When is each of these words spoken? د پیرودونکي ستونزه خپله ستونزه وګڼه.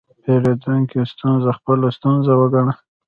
د 0.11 0.11
پیرودونکي 0.23 0.99
ستونزه 1.13 1.49
خپله 1.57 1.87
ستونزه 1.97 2.31
وګڼه. 2.35 2.73